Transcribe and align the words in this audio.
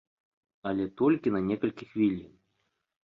Але 0.69 0.87
толькі 1.01 1.33
на 1.35 1.41
некалькі 1.53 1.83
хвілін. 1.93 2.27